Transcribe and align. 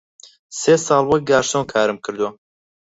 سێ 0.59 0.73
ساڵ 0.85 1.03
وەک 1.07 1.23
گارسۆن 1.29 1.63
کارم 1.73 1.97
کردووە. 2.05 2.29